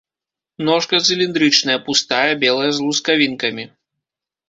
[0.69, 3.73] Ножка цыліндрычная, пустая, белая, з лускавінкамі.